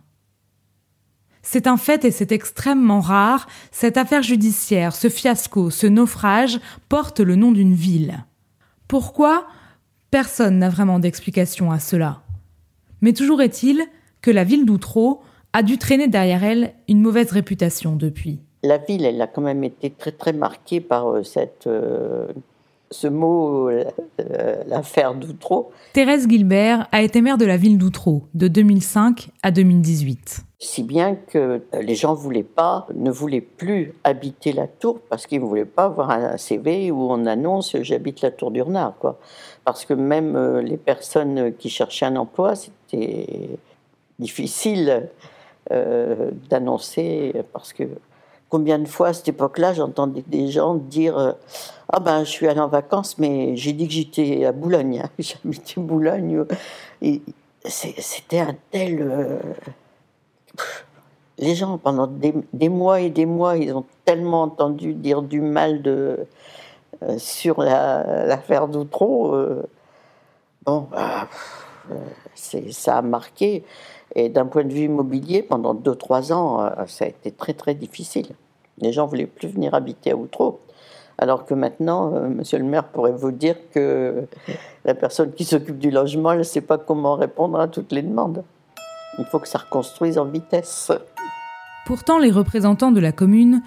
C'est 1.41 1.67
un 1.67 1.77
fait 1.77 2.05
et 2.05 2.11
c'est 2.11 2.31
extrêmement 2.31 3.01
rare, 3.01 3.47
cette 3.71 3.97
affaire 3.97 4.21
judiciaire, 4.21 4.95
ce 4.95 5.09
fiasco, 5.09 5.69
ce 5.69 5.87
naufrage 5.87 6.59
porte 6.87 7.19
le 7.19 7.35
nom 7.35 7.51
d'une 7.51 7.73
ville. 7.73 8.23
Pourquoi? 8.87 9.47
Personne 10.11 10.59
n'a 10.59 10.67
vraiment 10.67 10.99
d'explication 10.99 11.71
à 11.71 11.79
cela. 11.79 12.21
Mais 12.99 13.13
toujours 13.13 13.41
est-il 13.41 13.81
que 14.21 14.29
la 14.29 14.43
ville 14.43 14.65
d'Outreau 14.65 15.21
a 15.53 15.63
dû 15.63 15.77
traîner 15.77 16.09
derrière 16.09 16.43
elle 16.43 16.73
une 16.89 17.01
mauvaise 17.01 17.31
réputation 17.31 17.95
depuis. 17.95 18.41
La 18.61 18.77
ville, 18.77 19.05
elle 19.05 19.21
a 19.21 19.27
quand 19.27 19.41
même 19.41 19.63
été 19.63 19.89
très 19.89 20.11
très 20.11 20.33
marquée 20.33 20.81
par 20.81 21.07
euh, 21.07 21.23
cette, 21.23 21.65
euh, 21.65 22.27
ce 22.91 23.07
mot, 23.07 23.69
euh, 23.69 23.83
l'affaire 24.67 25.15
d'Outreau. 25.15 25.71
Thérèse 25.93 26.27
Gilbert 26.29 26.89
a 26.91 27.01
été 27.01 27.21
maire 27.21 27.37
de 27.37 27.45
la 27.45 27.55
ville 27.55 27.77
d'Outreau 27.77 28.27
de 28.33 28.49
2005 28.49 29.29
à 29.43 29.51
2018. 29.51 30.41
Si 30.63 30.83
bien 30.83 31.15
que 31.15 31.63
les 31.73 31.95
gens 31.95 32.13
voulaient 32.13 32.43
pas, 32.43 32.85
ne 32.93 33.09
voulaient 33.09 33.41
plus 33.41 33.95
habiter 34.03 34.53
la 34.53 34.67
tour 34.67 34.99
parce 35.09 35.25
qu'ils 35.25 35.41
ne 35.41 35.45
voulaient 35.45 35.65
pas 35.65 35.85
avoir 35.85 36.11
un 36.11 36.37
CV 36.37 36.91
où 36.91 37.11
on 37.11 37.25
annonce 37.25 37.75
j'habite 37.81 38.21
la 38.21 38.29
tour 38.29 38.51
du 38.51 38.61
renard, 38.61 38.93
quoi. 38.99 39.17
Parce 39.65 39.85
que 39.85 39.95
même 39.95 40.59
les 40.59 40.77
personnes 40.77 41.55
qui 41.55 41.69
cherchaient 41.69 42.05
un 42.05 42.15
emploi, 42.15 42.53
c'était 42.55 43.57
difficile 44.19 45.09
euh, 45.71 46.31
d'annoncer, 46.49 47.33
parce 47.53 47.71
que 47.71 47.83
combien 48.49 48.79
de 48.79 48.87
fois 48.87 49.09
à 49.09 49.13
cette 49.13 49.29
époque-là, 49.29 49.73
j'entendais 49.73 50.23
des 50.27 50.47
gens 50.47 50.75
dire 50.75 51.17
euh, 51.17 51.31
Ah 51.87 51.99
ben, 51.99 52.23
je 52.23 52.29
suis 52.29 52.47
allé 52.47 52.59
en 52.59 52.67
vacances, 52.67 53.17
mais 53.17 53.55
j'ai 53.55 53.71
dit 53.73 53.87
que 53.87 53.93
j'étais 53.93 54.45
à 54.45 54.51
Boulogne. 54.51 55.03
J'habitais 55.19 55.79
Boulogne. 55.79 56.45
C'était 57.63 58.39
un 58.39 58.55
tel. 58.71 59.01
Euh, 59.01 59.39
les 61.37 61.55
gens, 61.55 61.77
pendant 61.77 62.07
des, 62.07 62.69
mois 62.69 63.01
et 63.01 63.09
des 63.09 63.25
mois, 63.25 63.57
ils 63.57 63.73
ont 63.73 63.85
tellement 64.05 64.43
entendu 64.43 64.93
dire 64.93 65.21
du 65.21 65.41
mal 65.41 65.81
de, 65.81 66.27
sur 67.17 67.61
l'affaire 67.61 68.67
d'Outreau. 68.67 69.35
bon, 70.65 70.87
bah, 70.91 71.27
ça 72.35 72.97
a 72.97 73.01
marqué. 73.01 73.63
Et 74.15 74.29
d'un 74.29 74.45
point 74.45 74.63
de 74.63 74.73
vue 74.73 74.85
immobilier, 74.85 75.41
pendant 75.41 75.73
2-3 75.73 76.33
ans, 76.33 76.63
euh, 76.63 76.69
ça 76.87 77.05
a 77.05 77.07
été 77.07 77.31
très 77.31 77.53
très 77.53 77.75
difficile. 77.75 78.27
Les 78.79 78.91
gens 78.91 79.05
ne 79.05 79.09
voulaient 79.09 79.25
plus 79.25 79.47
venir 79.47 79.73
habiter 79.73 80.11
à 80.11 80.15
Outreau. 80.15 80.59
Alors 81.17 81.45
que 81.45 81.53
maintenant, 81.53 82.13
euh, 82.13 82.27
monsieur 82.27 82.57
le 82.57 82.65
maire 82.65 82.85
pourrait 82.85 83.13
vous 83.13 83.31
dire 83.31 83.55
que 83.71 84.27
la 84.85 84.95
personne 84.95 85.31
qui 85.31 85.45
s'occupe 85.45 85.77
du 85.77 85.91
logement, 85.91 86.31
elle 86.31 86.39
ne 86.39 86.43
sait 86.43 86.61
pas 86.61 86.77
comment 86.77 87.15
répondre 87.15 87.59
à 87.59 87.67
toutes 87.67 87.91
les 87.91 88.01
demandes. 88.01 88.43
Il 89.19 89.25
faut 89.25 89.39
que 89.39 89.47
ça 89.47 89.59
reconstruise 89.59 90.17
en 90.17 90.25
vitesse. 90.25 90.91
Pourtant, 91.85 92.19
les 92.19 92.31
représentants 92.31 92.91
de 92.91 92.99
la 92.99 93.11
commune 93.11 93.61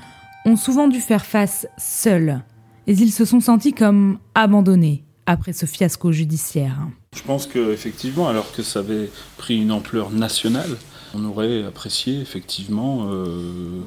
ont 0.46 0.56
souvent 0.56 0.88
dû 0.88 1.00
faire 1.00 1.24
face 1.24 1.66
seuls, 1.78 2.42
et 2.86 2.92
ils 2.92 3.12
se 3.12 3.24
sont 3.24 3.40
sentis 3.40 3.72
comme 3.72 4.18
abandonnés 4.34 5.04
après 5.26 5.52
ce 5.52 5.66
fiasco 5.66 6.12
judiciaire. 6.12 6.76
Je 7.16 7.22
pense 7.22 7.46
qu'effectivement, 7.46 8.28
alors 8.28 8.52
que 8.52 8.62
ça 8.62 8.80
avait 8.80 9.10
pris 9.38 9.60
une 9.60 9.72
ampleur 9.72 10.10
nationale, 10.10 10.76
on 11.14 11.24
aurait 11.24 11.64
apprécié 11.64 12.20
effectivement 12.20 13.08
euh, 13.10 13.80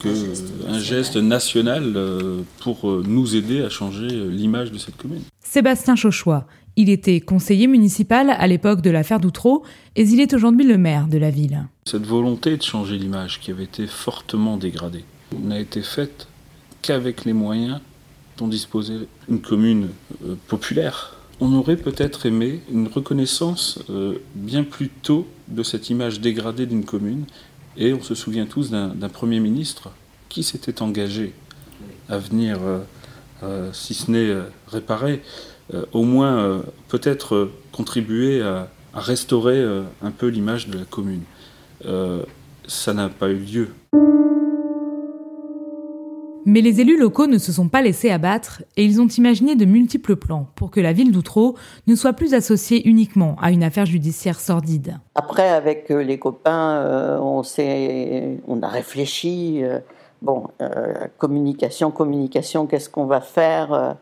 que, 0.00 0.08
un 0.68 0.78
geste 0.78 1.16
national 1.16 1.94
euh, 1.96 2.42
pour 2.60 2.86
nous 2.86 3.34
aider 3.34 3.62
à 3.62 3.68
changer 3.68 4.08
l'image 4.08 4.70
de 4.70 4.78
cette 4.78 4.96
commune. 4.96 5.22
Sébastien 5.40 5.96
Chauchois, 5.96 6.46
il 6.78 6.88
était 6.88 7.20
conseiller 7.20 7.66
municipal 7.66 8.30
à 8.30 8.46
l'époque 8.46 8.80
de 8.80 8.90
l'affaire 8.90 9.20
d'Outreau 9.20 9.64
et 9.96 10.02
il 10.02 10.20
est 10.20 10.32
aujourd'hui 10.32 10.66
le 10.66 10.78
maire 10.78 11.08
de 11.08 11.18
la 11.18 11.30
ville. 11.30 11.66
Cette 11.84 12.06
volonté 12.06 12.56
de 12.56 12.62
changer 12.62 12.96
l'image 12.96 13.40
qui 13.40 13.50
avait 13.50 13.64
été 13.64 13.86
fortement 13.86 14.56
dégradée 14.56 15.04
n'a 15.38 15.58
été 15.58 15.82
faite 15.82 16.28
qu'avec 16.80 17.24
les 17.24 17.34
moyens 17.34 17.80
dont 18.38 18.48
disposait 18.48 19.08
une 19.28 19.40
commune 19.40 19.88
populaire 20.46 21.18
on 21.40 21.54
aurait 21.54 21.76
peut-être 21.76 22.26
aimé 22.26 22.60
une 22.70 22.88
reconnaissance 22.88 23.78
euh, 23.90 24.18
bien 24.34 24.64
plus 24.64 24.88
tôt 24.88 25.26
de 25.46 25.62
cette 25.62 25.88
image 25.88 26.20
dégradée 26.20 26.66
d'une 26.66 26.84
commune. 26.84 27.24
Et 27.76 27.92
on 27.92 28.02
se 28.02 28.16
souvient 28.16 28.46
tous 28.46 28.70
d'un 28.70 29.08
Premier 29.08 29.38
ministre 29.38 29.90
qui 30.28 30.42
s'était 30.42 30.82
engagé 30.82 31.32
à 32.08 32.18
venir, 32.18 32.58
euh, 32.60 32.78
euh, 33.44 33.70
si 33.72 33.94
ce 33.94 34.10
n'est 34.10 34.34
réparer, 34.66 35.22
au 35.92 36.02
moins 36.02 36.62
peut-être 36.88 37.50
contribuer 37.72 38.40
à, 38.42 38.68
à 38.94 39.00
restaurer 39.00 39.62
un 40.02 40.10
peu 40.10 40.28
l'image 40.28 40.68
de 40.68 40.78
la 40.78 40.84
commune. 40.84 41.22
ça 42.66 42.94
n'a 42.94 43.08
pas 43.08 43.28
eu 43.28 43.36
lieu. 43.36 43.68
Mais 46.50 46.62
les 46.62 46.80
élus 46.80 46.98
locaux 46.98 47.26
ne 47.26 47.36
se 47.36 47.52
sont 47.52 47.68
pas 47.68 47.82
laissés 47.82 48.08
abattre 48.08 48.62
et 48.78 48.82
ils 48.82 49.02
ont 49.02 49.06
imaginé 49.06 49.54
de 49.54 49.66
multiples 49.66 50.16
plans 50.16 50.46
pour 50.54 50.70
que 50.70 50.80
la 50.80 50.94
ville 50.94 51.12
d'Outreau 51.12 51.56
ne 51.86 51.94
soit 51.94 52.14
plus 52.14 52.32
associée 52.32 52.88
uniquement 52.88 53.36
à 53.42 53.50
une 53.50 53.62
affaire 53.62 53.84
judiciaire 53.84 54.40
sordide. 54.40 54.96
Après, 55.14 55.46
avec 55.46 55.90
euh, 55.90 56.02
les 56.02 56.18
copains, 56.18 56.76
euh, 56.76 57.18
on, 57.18 57.42
on 58.48 58.62
a 58.62 58.68
réfléchi. 58.68 59.62
Euh, 59.62 59.80
bon, 60.22 60.44
communication, 61.18 61.90
communication, 61.90 62.66
qu'est-ce 62.66 62.88
qu'on 62.88 63.04
va 63.04 63.20
faire 63.20 63.96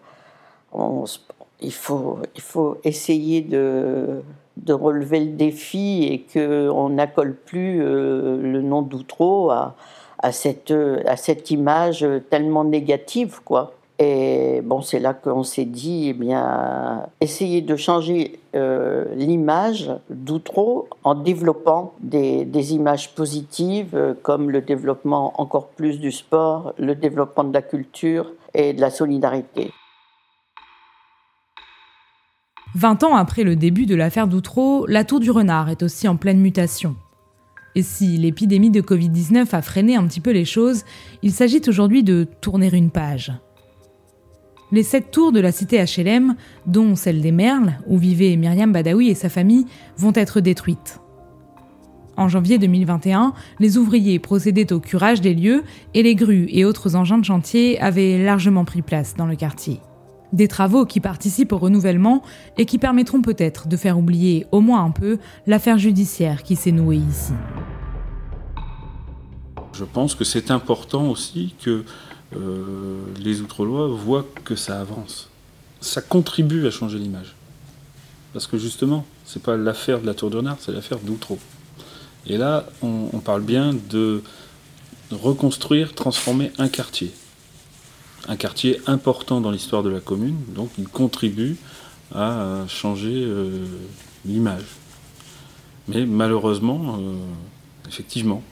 il, 1.61 1.73
faut, 1.73 2.19
il 2.35 2.43
faut 2.43 2.79
essayer 2.85 3.41
de, 3.41 4.23
de 4.57 4.73
relever 4.73 5.21
le 5.21 5.33
défi 5.33 6.05
et 6.05 6.27
qu'on 6.33 6.91
n'accole 6.91 7.35
plus 7.35 7.79
le 7.79 8.61
nom 8.63 8.83
d'Outreau 8.83 9.51
à 9.51 9.77
à 10.19 10.33
cette, 10.33 10.75
à 11.07 11.17
cette 11.17 11.51
image 11.51 12.07
tellement 12.31 12.65
négative, 12.65 13.41
quoi. 13.45 13.73
Et 13.99 14.61
bon, 14.63 14.83
c'est 14.83 14.99
là 14.99 15.15
qu'on 15.15 15.43
s'est 15.43 15.65
dit, 15.65 16.09
eh 16.11 16.13
bien, 16.13 17.07
essayer 17.23 17.63
de 17.63 17.77
changer 17.77 18.41
euh, 18.55 19.07
l'image 19.15 19.91
d'Outreau 20.11 20.89
en 21.03 21.15
développant 21.15 21.95
des, 22.01 22.45
des, 22.45 22.75
images 22.75 23.15
positives 23.15 23.95
euh, 23.95 24.13
comme 24.23 24.51
le 24.51 24.61
développement 24.61 25.33
encore 25.41 25.69
plus 25.69 25.99
du 25.99 26.13
sport, 26.13 26.75
le 26.79 26.95
développement 26.95 27.45
de 27.45 27.55
la 27.55 27.63
culture 27.63 28.33
et 28.53 28.75
de 28.75 28.83
la 28.83 28.91
solidarité. 28.91 29.73
20 32.77 33.05
ans 33.05 33.17
après 33.17 33.43
le 33.43 33.57
début 33.57 33.87
de 33.87 33.95
l'affaire 33.95 34.29
d'Outreau, 34.29 34.85
la 34.87 35.03
Tour 35.03 35.19
du 35.19 35.31
Renard 35.31 35.71
est 35.71 35.83
aussi 35.83 36.09
en 36.09 36.17
pleine 36.17 36.41
mutation. 36.41 36.95
Et 37.75 37.83
si 37.83 38.19
l'épidémie 38.19 38.69
de 38.69 38.83
Covid-19 38.83 39.55
a 39.55 39.63
freiné 39.63 39.97
un 39.97 40.07
petit 40.07 40.21
peu 40.21 40.31
les 40.31 40.45
choses, 40.45 40.85
il 41.23 41.33
s'agit 41.33 41.63
aujourd'hui 41.69 42.03
de 42.03 42.29
tourner 42.43 42.69
une 42.71 42.91
page. 42.91 43.33
Les 44.73 44.83
sept 44.83 45.11
tours 45.11 45.33
de 45.33 45.41
la 45.41 45.53
cité 45.53 45.83
HLM, 45.83 46.37
dont 46.67 46.97
celle 46.97 47.23
des 47.23 47.33
Merles, 47.33 47.79
où 47.87 47.97
vivait 47.97 48.37
Myriam 48.37 48.73
Badawi 48.73 49.09
et 49.09 49.15
sa 49.15 49.31
famille, 49.31 49.65
vont 49.97 50.13
être 50.15 50.41
détruites. 50.41 51.01
En 52.19 52.29
janvier 52.29 52.59
2021, 52.59 53.33
les 53.59 53.79
ouvriers 53.79 54.19
procédaient 54.19 54.75
au 54.75 54.81
curage 54.81 55.23
des 55.23 55.33
lieux 55.33 55.65
et 55.95 56.03
les 56.03 56.15
grues 56.15 56.49
et 56.51 56.67
autres 56.67 56.95
engins 56.95 57.17
de 57.17 57.25
chantier 57.25 57.81
avaient 57.81 58.23
largement 58.23 58.67
pris 58.67 58.83
place 58.83 59.15
dans 59.17 59.27
le 59.27 59.37
quartier. 59.37 59.81
Des 60.33 60.49
travaux 60.49 60.87
qui 60.87 61.01
participent 61.01 61.53
au 61.53 61.59
renouvellement 61.59 62.23
et 62.59 62.67
qui 62.67 62.79
permettront 62.79 63.23
peut-être 63.23 63.69
de 63.69 63.77
faire 63.77 63.99
oublier 63.99 64.47
au 64.53 64.61
moins 64.61 64.85
un 64.85 64.91
peu 64.91 65.19
l'affaire 65.47 65.79
judiciaire 65.79 66.43
qui 66.43 66.57
s'est 66.57 66.73
nouée 66.73 66.97
ici. 66.97 67.33
Je 69.73 69.85
pense 69.85 70.15
que 70.15 70.25
c'est 70.25 70.51
important 70.51 71.09
aussi 71.11 71.55
que 71.63 71.85
euh, 72.35 73.05
les 73.21 73.41
Outre-lois 73.41 73.89
voient 73.89 74.27
que 74.45 74.57
ça 74.57 74.81
avance. 74.81 75.29
Ça 75.81 76.01
contribue 76.01 76.67
à 76.67 76.71
changer 76.71 76.99
l'image. 76.99 77.35
Parce 78.33 78.47
que 78.47 78.59
justement, 78.59 79.05
c'est 79.25 79.43
pas 79.43 79.57
l'affaire 79.57 80.01
de 80.01 80.07
la 80.07 80.15
Tour 80.15 80.31
de 80.31 80.39
Renard, 80.39 80.57
c'est 80.61 80.73
l'affaire 80.73 80.99
d'Outreau. 80.99 81.39
Et 82.27 82.39
là, 82.39 82.67
on, 82.83 83.21
parle 83.21 83.43
bien 83.43 83.73
de 83.91 84.23
reconstruire, 85.13 85.95
transformer 85.95 86.53
un 86.59 86.69
quartier. 86.69 87.13
Un 88.29 88.37
quartier 88.37 88.81
important 88.87 89.41
dans 89.41 89.51
l'histoire 89.51 89.83
de 89.83 89.91
la 89.91 90.01
commune, 90.01 90.37
donc 90.49 90.71
il 90.79 90.89
contribue 90.89 91.57
à 92.15 92.41
euh, 92.41 92.69
changer 92.69 93.23
euh, 93.25 93.67
l'image. 94.25 94.65
Mais 95.89 96.05
malheureusement, 96.05 96.99
effectivement, 97.87 98.43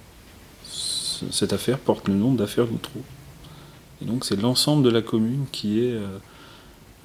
cette 1.30 1.52
affaire 1.52 1.78
porte 1.78 2.08
le 2.08 2.14
nom 2.14 2.32
d'affaire 2.32 2.66
Loutreau. 2.66 3.02
Et 4.02 4.04
donc 4.06 4.24
c'est 4.24 4.40
l'ensemble 4.40 4.82
de 4.82 4.90
la 4.90 5.02
commune 5.02 5.46
qui 5.52 5.80
est, 5.80 5.92
euh, 5.92 6.18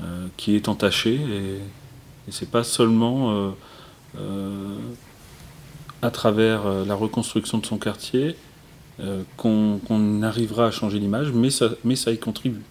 euh, 0.02 0.28
qui 0.38 0.56
est 0.56 0.68
entaché 0.68 1.14
et, 1.16 1.56
et 1.56 2.32
c'est 2.32 2.50
pas 2.50 2.64
seulement 2.64 3.54
euh, 4.18 4.76
à 6.02 6.12
travers 6.12 6.68
la 6.86 6.96
reconstruction 6.96 7.58
de 7.58 7.66
son 7.66 7.78
quartier, 7.78 8.36
qu'on 9.38 10.22
arrivera 10.22 10.68
à 10.68 10.72
changer 10.72 11.00
l'image, 11.00 11.32
mais 11.34 11.50
ça, 11.50 11.70
mais 11.84 11.96
ça 11.96 12.12
y 12.12 12.18
contribue. 12.18 12.62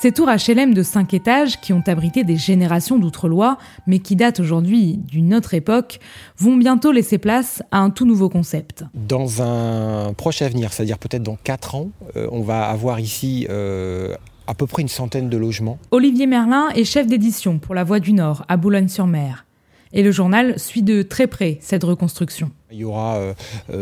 Ces 0.00 0.12
tours 0.12 0.28
HLM 0.28 0.74
de 0.74 0.84
5 0.84 1.12
étages, 1.12 1.60
qui 1.60 1.72
ont 1.72 1.82
abrité 1.88 2.22
des 2.22 2.36
générations 2.36 3.00
d'outre-lois, 3.00 3.58
mais 3.88 3.98
qui 3.98 4.14
datent 4.14 4.38
aujourd'hui 4.38 4.96
d'une 4.96 5.34
autre 5.34 5.54
époque, 5.54 5.98
vont 6.38 6.56
bientôt 6.56 6.92
laisser 6.92 7.18
place 7.18 7.64
à 7.72 7.80
un 7.80 7.90
tout 7.90 8.06
nouveau 8.06 8.28
concept. 8.28 8.84
Dans 8.94 9.42
un 9.42 10.12
proche 10.12 10.40
avenir, 10.40 10.72
c'est-à-dire 10.72 10.98
peut-être 10.98 11.24
dans 11.24 11.36
4 11.42 11.74
ans, 11.74 11.90
euh, 12.14 12.28
on 12.30 12.42
va 12.42 12.68
avoir 12.68 13.00
ici 13.00 13.48
euh, 13.50 14.14
à 14.46 14.54
peu 14.54 14.68
près 14.68 14.82
une 14.82 14.88
centaine 14.88 15.28
de 15.28 15.36
logements. 15.36 15.80
Olivier 15.90 16.28
Merlin 16.28 16.68
est 16.76 16.84
chef 16.84 17.08
d'édition 17.08 17.58
pour 17.58 17.74
La 17.74 17.82
Voix 17.82 17.98
du 17.98 18.12
Nord 18.12 18.44
à 18.46 18.56
Boulogne-sur-Mer. 18.56 19.47
Et 19.92 20.02
le 20.02 20.12
journal 20.12 20.58
suit 20.58 20.82
de 20.82 21.02
très 21.02 21.26
près 21.26 21.58
cette 21.60 21.84
reconstruction. 21.84 22.50
Il 22.70 22.78
y 22.78 22.84
aura 22.84 23.16
euh, 23.16 23.34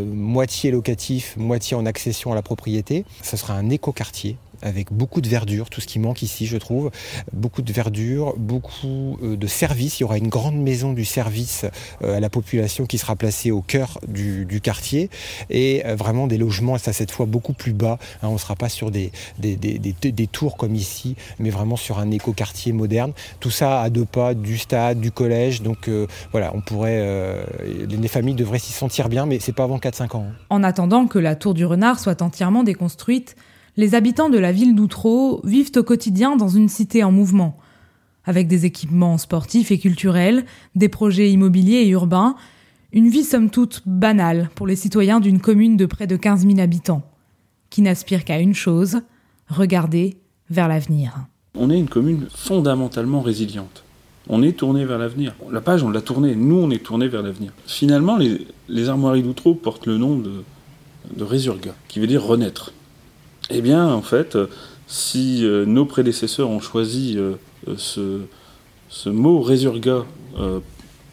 moitié 0.04 0.70
locatif, 0.70 1.36
moitié 1.36 1.76
en 1.76 1.86
accession 1.86 2.32
à 2.32 2.34
la 2.34 2.42
propriété. 2.42 3.04
Ce 3.22 3.36
sera 3.36 3.54
un 3.54 3.70
écoquartier 3.70 4.36
avec 4.62 4.92
beaucoup 4.92 5.20
de 5.20 5.28
verdure, 5.28 5.70
tout 5.70 5.80
ce 5.80 5.86
qui 5.86 5.98
manque 5.98 6.22
ici, 6.22 6.46
je 6.46 6.56
trouve. 6.56 6.90
Beaucoup 7.32 7.62
de 7.62 7.72
verdure, 7.72 8.34
beaucoup 8.36 9.18
euh, 9.22 9.36
de 9.36 9.46
services. 9.46 9.98
Il 9.98 10.02
y 10.02 10.04
aura 10.04 10.18
une 10.18 10.28
grande 10.28 10.56
maison 10.56 10.92
du 10.92 11.04
service 11.04 11.64
euh, 12.02 12.16
à 12.16 12.20
la 12.20 12.30
population 12.30 12.86
qui 12.86 12.98
sera 12.98 13.16
placée 13.16 13.50
au 13.50 13.62
cœur 13.62 13.98
du, 14.08 14.46
quartier 14.62 15.10
et 15.50 15.84
euh, 15.84 15.94
vraiment 15.94 16.26
des 16.26 16.38
logements, 16.38 16.78
ça 16.78 16.92
cette 16.92 17.10
fois 17.10 17.26
beaucoup 17.26 17.52
plus 17.52 17.72
bas. 17.72 17.98
Hein. 18.22 18.28
on 18.28 18.34
ne 18.34 18.38
sera 18.38 18.56
pas 18.56 18.68
sur 18.68 18.90
des, 18.90 19.12
des, 19.38 19.56
des, 19.56 19.78
des, 19.78 20.26
tours 20.26 20.56
comme 20.56 20.74
ici, 20.74 21.16
mais 21.38 21.50
vraiment 21.50 21.76
sur 21.76 21.98
un 21.98 22.10
écoquartier 22.10 22.72
moderne. 22.72 23.12
Tout 23.40 23.50
ça 23.50 23.82
à 23.82 23.90
deux 23.90 24.04
pas 24.04 24.34
du 24.34 24.58
stade, 24.58 25.00
du 25.00 25.10
collège. 25.10 25.62
Donc 25.62 25.90
voilà, 26.32 26.52
on 26.54 26.60
pourrait, 26.60 27.44
les 27.64 28.08
familles 28.08 28.34
devraient 28.34 28.58
s'y 28.58 28.72
sentir 28.72 29.08
bien, 29.08 29.26
mais 29.26 29.38
c'est 29.40 29.52
pas 29.52 29.64
avant 29.64 29.78
4-5 29.78 30.16
ans. 30.16 30.26
Hein. 30.28 30.34
En 30.50 30.62
attendant 30.62 31.06
que 31.06 31.18
la 31.18 31.36
tour 31.36 31.54
du 31.54 31.64
renard 31.64 31.98
soit 31.98 32.22
entièrement 32.22 32.62
déconstruite, 32.62 33.36
les 33.76 33.94
habitants 33.94 34.30
de 34.30 34.38
la 34.38 34.52
ville 34.52 34.74
d'Outreau 34.74 35.40
vivent 35.44 35.72
au 35.76 35.82
quotidien 35.82 36.36
dans 36.36 36.48
une 36.48 36.68
cité 36.68 37.04
en 37.04 37.12
mouvement, 37.12 37.58
avec 38.24 38.48
des 38.48 38.64
équipements 38.64 39.18
sportifs 39.18 39.70
et 39.70 39.78
culturels, 39.78 40.44
des 40.74 40.88
projets 40.88 41.30
immobiliers 41.30 41.82
et 41.82 41.88
urbains, 41.88 42.36
une 42.92 43.08
vie 43.08 43.24
somme 43.24 43.50
toute 43.50 43.82
banale 43.84 44.50
pour 44.54 44.66
les 44.66 44.76
citoyens 44.76 45.20
d'une 45.20 45.40
commune 45.40 45.76
de 45.76 45.86
près 45.86 46.06
de 46.06 46.16
15 46.16 46.46
000 46.46 46.58
habitants, 46.58 47.02
qui 47.68 47.82
n'aspirent 47.82 48.24
qu'à 48.24 48.40
une 48.40 48.54
chose, 48.54 49.00
regarder 49.48 50.16
vers 50.48 50.68
l'avenir. 50.68 51.26
On 51.54 51.70
est 51.70 51.78
une 51.78 51.88
commune 51.88 52.26
fondamentalement 52.34 53.20
résiliente. 53.20 53.84
On 54.28 54.42
est 54.42 54.56
tourné 54.56 54.84
vers 54.84 54.98
l'avenir. 54.98 55.34
La 55.52 55.60
page, 55.60 55.82
on 55.82 55.90
l'a 55.90 56.00
tournée. 56.00 56.34
Nous, 56.34 56.56
on 56.56 56.70
est 56.70 56.82
tourné 56.82 57.06
vers 57.06 57.22
l'avenir. 57.22 57.52
Finalement, 57.66 58.16
les, 58.16 58.88
armoiries 58.88 59.22
d'Outreau 59.22 59.54
portent 59.54 59.86
le 59.86 59.98
nom 59.98 60.18
de, 60.18 60.42
de 61.16 61.26
qui 61.88 62.00
veut 62.00 62.08
dire 62.08 62.24
renaître. 62.24 62.72
Eh 63.50 63.60
bien, 63.60 63.86
en 63.88 64.02
fait, 64.02 64.36
si 64.86 65.44
euh, 65.44 65.64
nos 65.66 65.84
prédécesseurs 65.84 66.50
ont 66.50 66.60
choisi 66.60 67.16
euh, 67.18 67.34
ce, 67.76 69.08
mot 69.08 69.40
résurga 69.40 70.04
euh, 70.38 70.60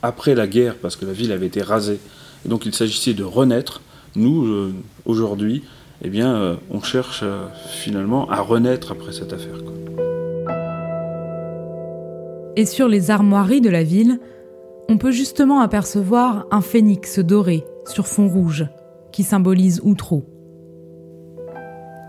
après 0.01 0.35
la 0.35 0.47
guerre, 0.47 0.75
parce 0.81 0.95
que 0.95 1.05
la 1.05 1.13
ville 1.13 1.31
avait 1.31 1.47
été 1.47 1.61
rasée, 1.61 1.99
et 2.45 2.49
donc 2.49 2.65
il 2.65 2.73
s'agissait 2.73 3.13
de 3.13 3.23
renaître, 3.23 3.81
nous, 4.15 4.71
aujourd'hui, 5.05 5.63
eh 6.03 6.09
bien, 6.09 6.59
on 6.69 6.83
cherche 6.83 7.23
finalement 7.71 8.29
à 8.29 8.41
renaître 8.41 8.91
après 8.91 9.11
cette 9.11 9.33
affaire. 9.33 9.55
Et 12.55 12.67
sur 12.67 12.87
les 12.87 13.09
armoiries 13.09 13.61
de 13.61 13.71
la 13.71 13.81
ville, 13.81 14.19
on 14.87 14.99
peut 14.99 15.11
justement 15.11 15.61
apercevoir 15.61 16.45
un 16.51 16.61
phénix 16.61 17.17
doré 17.17 17.65
sur 17.87 18.05
fond 18.05 18.27
rouge, 18.27 18.67
qui 19.11 19.23
symbolise 19.23 19.81
Outreau. 19.83 20.32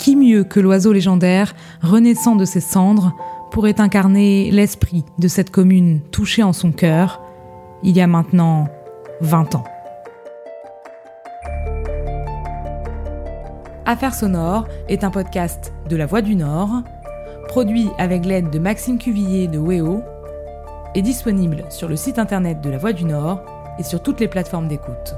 Qui 0.05 0.17
mieux 0.17 0.45
que 0.45 0.61
l'oiseau 0.61 0.93
légendaire, 0.93 1.55
renaissant 1.81 2.37
de 2.37 2.45
ses 2.45 2.61
cendres, 2.61 3.15
pourrait 3.51 3.81
incarner 3.81 4.51
l'esprit 4.51 5.03
de 5.19 5.29
cette 5.29 5.49
commune 5.49 6.03
touchée 6.11 6.43
en 6.43 6.53
son 6.53 6.73
cœur, 6.73 7.23
il 7.83 7.97
y 7.97 8.03
a 8.03 8.07
maintenant 8.07 8.69
20 9.23 9.55
ans. 9.55 9.65
Affaires 13.87 14.15
sonores 14.15 14.69
est 14.91 15.05
un 15.05 15.11
podcast 15.11 15.73
de 15.89 15.97
La 15.97 16.05
Voix 16.05 16.21
du 16.21 16.37
Nord, 16.37 16.83
produit 17.49 17.89
avec 17.97 18.27
l'aide 18.27 18.51
de 18.51 18.59
Maxime 18.59 18.99
Cuvillier 18.99 19.49
de 19.49 19.59
WEO, 19.59 20.03
et 20.95 21.01
disponible 21.01 21.65
sur 21.71 21.89
le 21.89 21.97
site 21.97 22.19
internet 22.19 22.61
de 22.61 22.69
La 22.69 22.77
Voix 22.77 22.93
du 22.93 23.07
Nord 23.07 23.41
et 23.79 23.83
sur 23.83 24.03
toutes 24.03 24.21
les 24.21 24.29
plateformes 24.29 24.69
d'écoute. 24.69 25.15